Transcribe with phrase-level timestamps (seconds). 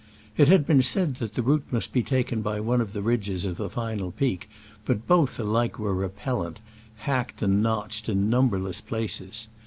[0.35, 3.45] It had been said that the route must be taken by one of the ridges
[3.45, 4.49] of the final peak,
[4.83, 6.59] but both were alike repellent,
[7.05, 9.47] hacked and notched in numberless places.